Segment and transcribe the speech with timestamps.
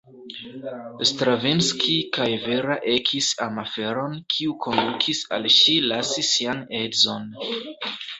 [1.07, 7.29] Stravinski kaj Vera ekis amaferon kiu kondukis al ŝi lasi sian edzon.